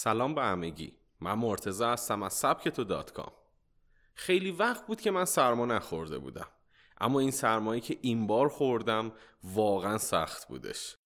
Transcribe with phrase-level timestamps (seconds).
[0.00, 0.92] سلام به همگی.
[1.20, 3.32] من مرتزا هستم از سبک تو دات کام.
[4.14, 6.46] خیلی وقت بود که من سرما نخورده بودم.
[7.00, 9.12] اما این سرمایی که این بار خوردم
[9.44, 10.96] واقعا سخت بودش.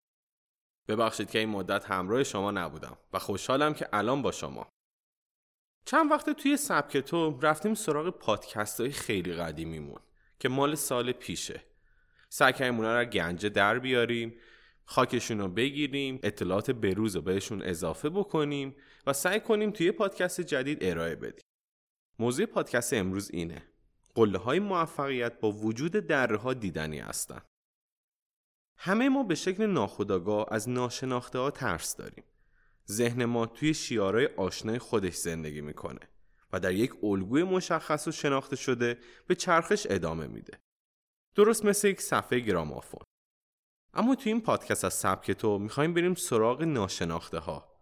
[0.89, 4.69] ببخشید که این مدت همراه شما نبودم و خوشحالم که الان با شما.
[5.85, 10.01] چند وقت توی سبک تو رفتیم سراغ پادکست های خیلی قدیمیمون
[10.39, 11.63] که مال سال پیشه.
[12.29, 14.35] سعی کردیم رو گنجه در بیاریم.
[14.93, 20.79] خاکشون رو بگیریم اطلاعات بروز رو بهشون اضافه بکنیم و سعی کنیم توی پادکست جدید
[20.81, 21.45] ارائه بدیم.
[22.19, 23.63] موضوع پادکست امروز اینه.
[24.15, 27.41] قله های موفقیت با وجود دره ها دیدنی هستن.
[28.77, 32.25] همه ما به شکل ناخودآگاه از ناشناخته ها ترس داریم.
[32.91, 36.01] ذهن ما توی شیارای آشنای خودش زندگی می‌کنه
[36.53, 40.59] و در یک الگوی مشخص و شناخته شده به چرخش ادامه میده.
[41.35, 43.03] درست مثل یک صفحه گرامافون.
[43.95, 47.73] اما توی این پادکست از سبک تو می‌خوایم بریم سراغ ناشناخته ها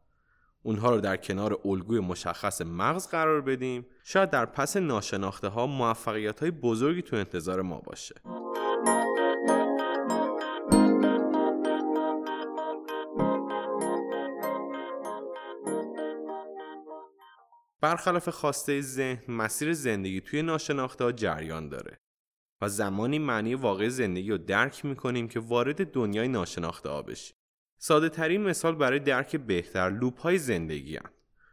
[0.63, 3.87] اونها رو در کنار الگوی مشخص مغز قرار بدیم.
[4.05, 8.15] شاید در پس ناشناخته ها موفقیت های بزرگی تو انتظار ما باشه.
[17.81, 21.99] برخلاف خواسته ذهن مسیر زندگی توی ناشناخته ها جریان داره.
[22.61, 27.37] و زمانی معنی واقع زندگی رو درک می‌کنیم که وارد دنیای ناشناخته ها بشیم.
[27.79, 31.11] ساده ترین مثال برای درک بهتر لوپ های زندگی هن.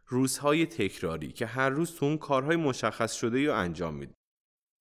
[0.08, 4.16] روزهای تکراری که هر روز تو اون کارهای مشخص شده یا انجام میدیم.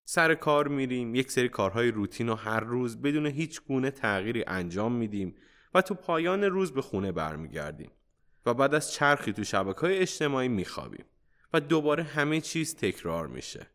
[0.08, 4.92] سر کار میریم یک سری کارهای روتین و هر روز بدون هیچ گونه تغییری انجام
[4.92, 5.36] میدیم
[5.74, 7.90] و تو پایان روز به خونه برمیگردیم
[8.46, 11.04] و بعد از چرخی تو شبکه های اجتماعی میخوابیم
[11.52, 13.66] و دوباره همه چیز تکرار میشه.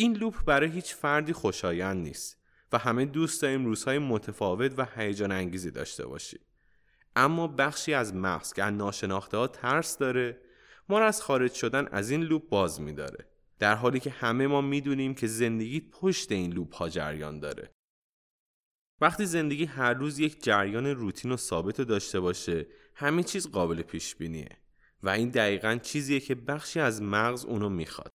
[0.00, 2.36] این لوپ برای هیچ فردی خوشایند نیست
[2.72, 6.40] و همه دوست داریم روزهای متفاوت و هیجان انگیزی داشته باشیم.
[7.16, 10.40] اما بخشی از مغز که ناشناخته ها ترس داره
[10.88, 13.28] ما را از خارج شدن از این لوپ باز میداره.
[13.58, 17.70] در حالی که همه ما می‌دونیم که زندگی پشت این لوپ ها جریان داره.
[19.00, 24.14] وقتی زندگی هر روز یک جریان روتین و ثابت داشته باشه همه چیز قابل پیش
[24.14, 24.56] بینیه
[25.02, 28.17] و این دقیقا چیزیه که بخشی از مغز اونو می‌خواد.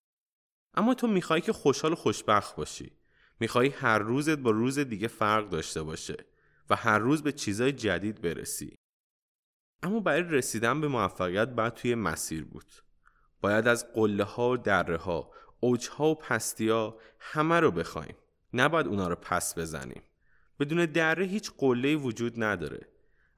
[0.75, 2.93] اما تو می‌خوای که خوشحال و خوشبخت باشی.
[3.41, 6.17] می‌خوای هر روزت با روز دیگه فرق داشته باشه
[6.71, 8.77] و هر روز به چیزای جدید برسی.
[9.83, 12.73] اما برای رسیدن به موفقیت باید توی مسیر بود.
[13.41, 18.17] باید از قله ها و دره ها اوج ها و پستی ها همه رو بخوایم.
[18.53, 20.03] نباید اونا رو پس بزنیم.
[20.61, 22.89] بدون دره هیچ قله وجود نداره.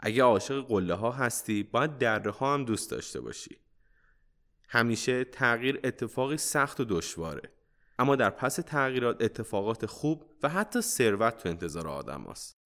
[0.00, 3.58] اگه عاشق قله ها هستی باید دره ها هم دوست داشته باشی.
[4.72, 7.50] همیشه تغییر اتفاقی سخت و دشواره
[7.98, 12.58] اما در پس تغییرات اتفاقات خوب و حتی ثروت تو انتظار آدم هست.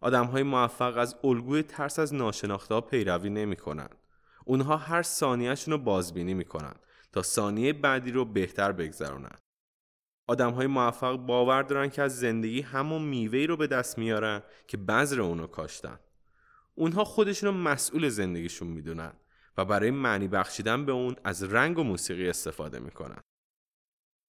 [0.00, 3.96] آدم های موفق از الگوی ترس از ناشناخته ها پیروی نمی کنند.
[4.44, 6.78] اونها هر ثانیهشون رو بازبینی می کنند
[7.12, 9.40] تا ثانیه بعدی رو بهتر بگذرونند.
[10.26, 14.76] آدم های موفق باور دارن که از زندگی همون میوهی رو به دست میارن که
[14.76, 15.98] بذر اونو کاشتن.
[16.74, 19.12] اونها خودشون رو مسئول زندگیشون می‌دونن
[19.56, 23.20] و برای معنی بخشیدن به اون از رنگ و موسیقی استفاده می‌کنن.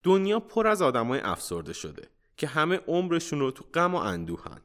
[0.02, 4.60] دنیا پر از آدمای افسرده شده که همه عمرشون رو تو غم و اندوهن.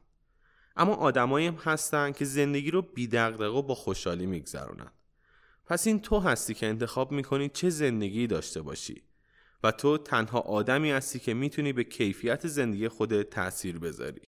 [0.76, 4.92] اما آدمایی هم هستن که زندگی رو بی و با خوشحالی میگذرونن.
[5.66, 9.02] پس این تو هستی که انتخاب می‌کنی چه زندگی داشته باشی
[9.62, 14.20] و تو تنها آدمی هستی که می‌تونی به کیفیت زندگی خودت تأثیر بذاری.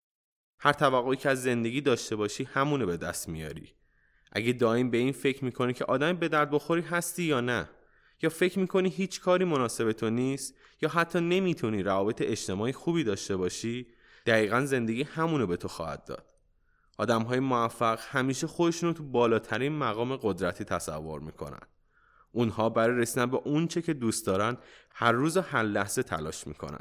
[0.60, 3.74] هر توقعی که از زندگی داشته باشی همونو به دست میاری.
[4.32, 7.70] اگه دائم به این فکر می‌کنی که آدم به درد بخوری هستی یا نه؟
[8.22, 13.36] یا فکر می‌کنی هیچ کاری مناسب تو نیست؟ یا حتی نمی‌تونی روابط اجتماعی خوبی داشته
[13.36, 13.86] باشی؟
[14.26, 16.34] دقیقا زندگی همونو به تو خواهد داد.
[16.98, 21.60] آدم های موفق همیشه خودشون رو تو بالاترین مقام قدرتی تصور می‌کنن.
[22.32, 24.56] اونها برای رسیدن به اونچه که دوست دارن
[24.91, 26.80] هر روز و هر لحظه تلاش می‌کنن.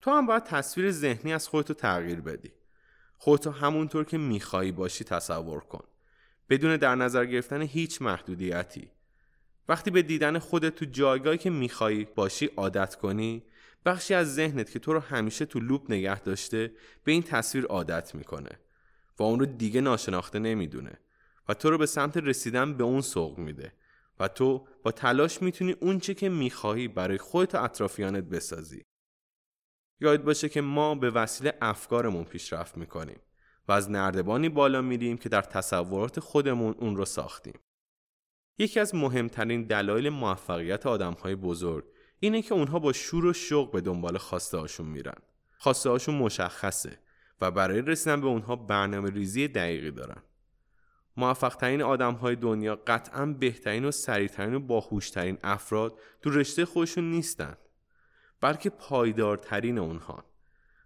[0.00, 2.52] تو هم باید تصویر ذهنی از خودتو تغییر بدی.
[3.18, 5.84] خودتو همونطور که میخوایی باشی تصور کن.
[6.48, 8.90] بدون در نظر گرفتن هیچ محدودیتی.
[9.68, 13.42] وقتی به دیدن خودت تو جایگاهی که میخوایی باشی عادت کنی
[13.84, 16.72] بخشی از ذهنت که تو رو همیشه تو لوپ نگه داشته
[17.04, 18.50] به این تصویر عادت می‌کنه
[19.18, 20.98] و اون رو دیگه ناشناخته نمی‌دونه
[21.48, 23.72] و تو رو به سمت رسیدن به اون سوق میده
[24.20, 28.82] و تو با تلاش می‌تونی اونچه که می‌خواهی برای خودت و اطرافیانت بسازی.
[30.00, 33.20] یاد باشه که ما به وسیله افکارمون پیشرفت می‌کنیم.
[33.68, 37.58] و از نردبانی بالا میریم که در تصورات خودمون اون رو ساختیم.
[38.58, 41.84] یکی از مهمترین دلایل موفقیت آدمهای بزرگ
[42.20, 45.18] اینه که اونها با شور و شوق به دنبال خواسته هاشون میرن.
[45.58, 46.98] خواسته هاشون مشخصه
[47.40, 50.22] و برای رسیدن به اونها برنامه ریزی دقیقی دارن.
[51.16, 57.10] موفق ترین آدم های دنیا قطعا بهترین و سریعترین و باهوشترین افراد تو رشته خودشون
[57.10, 57.56] نیستن
[58.40, 60.24] بلکه پایدارترین اونها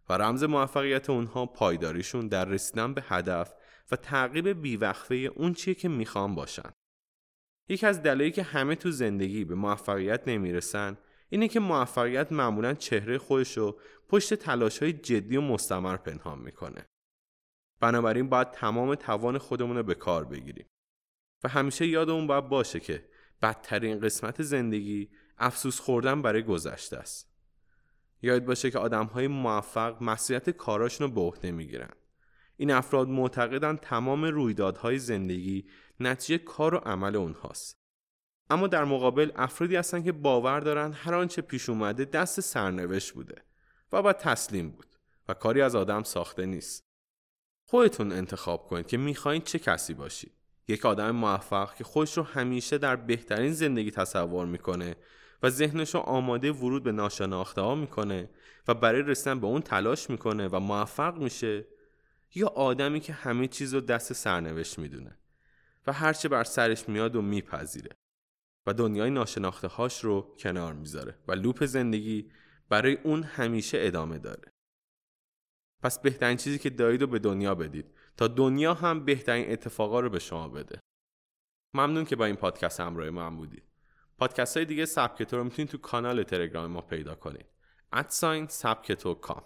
[0.09, 3.55] و رمز موفقیت اونها پایداریشون در رسیدن به هدف
[3.91, 6.73] و تعقیب بیوقفه اون چیه که می‌خوان باشن
[7.69, 13.19] یکی از دلایلی که همه تو زندگی به موفقیت نمی‌رسن اینه که موفقیت معمولا چهره
[13.19, 16.87] خودش رو پشت تلاش های جدی و مستمر پنهان می‌کنه.
[17.81, 20.67] بنابراین باید تمام توان خودمون رو به کار بگیریم.
[21.45, 23.09] و همیشه یادمون باید باشه که
[23.43, 27.28] بدترین قسمت زندگی افسوس خوردن برای گذشته است.
[28.23, 31.91] یاد باشه که آدم های موفق مسئولیت کاراشون رو به عهده می‌گیرن.
[32.57, 35.67] این افراد معتقدن تمام رویدادهای زندگی
[36.01, 37.79] نتیجه کار و عمل اونهاست.
[38.51, 43.43] اما در مقابل افرادی هستن که باور دارن هر آنچه پیش اومده دست سرنوشت بوده
[43.93, 44.97] و باید تسلیم بود
[45.29, 46.85] و کاری از آدم ساخته نیست.
[47.65, 50.33] خودتون انتخاب کنید که می‌خواین چه کسی باشید.
[50.69, 54.97] یک آدم موفق که خودش رو همیشه در بهترین زندگی تصور می‌کنه
[55.43, 58.31] و ذهنش رو آماده ورود به ناشناخته ها می‌کنه
[58.69, 61.67] و برای رسیدن به اون تلاش می‌کنه و موفق میشه
[62.35, 65.19] یا آدمی که همه چیز رو دست سرنوشت می‌دونه
[65.87, 67.91] و هرچه بر سرش میاد و میپذیره
[68.67, 72.31] و دنیای ناشناخته هاش رو کنار می‌ذاره و لوپ زندگی
[72.69, 74.53] برای اون همیشه ادامه داره.
[75.83, 80.11] پس بهترین چیزی که دارید رو به دنیا بدید تا دنیا هم بهترین اتفاقا رو
[80.11, 80.81] به شما بده.
[81.75, 83.68] ممنون که با این پادکست همراه هم بودید.
[84.19, 87.47] پادکست های دیگه سبکتو رو می‌تونید تو کانال تلگرام ما پیدا کنید.
[87.93, 89.37] ادساین سبکتو کام.